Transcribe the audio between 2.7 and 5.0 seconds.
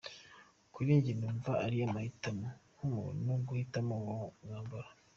y'umuntu guhitamo uwo mwambaro.